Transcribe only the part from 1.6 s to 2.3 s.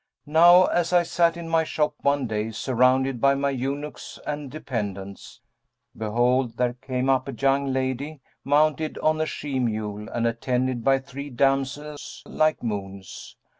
shop one